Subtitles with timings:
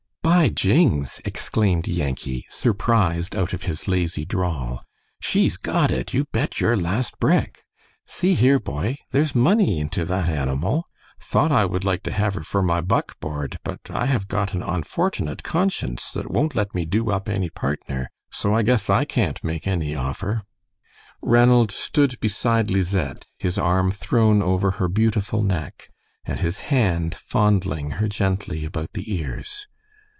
[0.23, 4.83] "By jings!" exclaimed Yankee, surprised out of his lazy drawl;
[5.19, 7.63] "she's got it, you bet your last brick.
[8.07, 10.85] See here, boy, there's money into that animal.
[11.19, 14.61] Thought I would like to have her for my buckboard, but I have got an
[14.63, 19.43] onfortunit conscience that won't let me do up any partner, so I guess I can't
[19.43, 20.43] make any offer."
[21.21, 25.89] Ranald stood beside Lisette, his arm thrown over her beautiful neck,
[26.25, 29.67] and his hand fondling her gently about the ears.